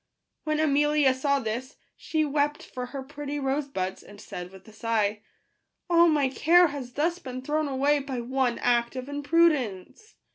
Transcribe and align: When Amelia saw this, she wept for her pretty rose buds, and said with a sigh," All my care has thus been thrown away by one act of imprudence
When 0.45 0.59
Amelia 0.59 1.13
saw 1.13 1.37
this, 1.39 1.75
she 1.95 2.25
wept 2.25 2.63
for 2.63 2.87
her 2.87 3.03
pretty 3.03 3.39
rose 3.39 3.67
buds, 3.67 4.01
and 4.01 4.19
said 4.19 4.49
with 4.51 4.67
a 4.67 4.73
sigh," 4.73 5.21
All 5.91 6.07
my 6.07 6.27
care 6.27 6.69
has 6.69 6.93
thus 6.93 7.19
been 7.19 7.43
thrown 7.43 7.67
away 7.67 7.99
by 7.99 8.19
one 8.19 8.57
act 8.57 8.95
of 8.95 9.07
imprudence 9.07 10.15